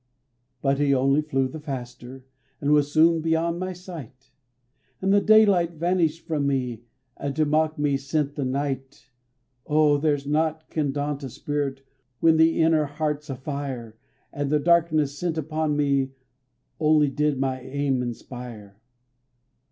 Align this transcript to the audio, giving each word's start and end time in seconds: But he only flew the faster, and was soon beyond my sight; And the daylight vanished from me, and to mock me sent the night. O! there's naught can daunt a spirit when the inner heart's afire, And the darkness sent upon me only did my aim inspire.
But 0.63 0.79
he 0.79 0.95
only 0.95 1.21
flew 1.21 1.47
the 1.47 1.59
faster, 1.59 2.25
and 2.59 2.71
was 2.71 2.91
soon 2.91 3.21
beyond 3.21 3.59
my 3.59 3.71
sight; 3.71 4.31
And 4.99 5.13
the 5.13 5.21
daylight 5.21 5.73
vanished 5.73 6.25
from 6.25 6.47
me, 6.47 6.81
and 7.17 7.35
to 7.35 7.45
mock 7.45 7.77
me 7.77 7.97
sent 7.97 8.33
the 8.33 8.43
night. 8.43 9.11
O! 9.67 9.97
there's 9.97 10.25
naught 10.25 10.67
can 10.71 10.91
daunt 10.91 11.21
a 11.21 11.29
spirit 11.29 11.83
when 12.19 12.37
the 12.37 12.59
inner 12.63 12.85
heart's 12.85 13.29
afire, 13.29 13.95
And 14.33 14.49
the 14.49 14.57
darkness 14.57 15.15
sent 15.15 15.37
upon 15.37 15.77
me 15.77 16.13
only 16.79 17.09
did 17.11 17.37
my 17.37 17.61
aim 17.61 18.01
inspire. 18.01 18.81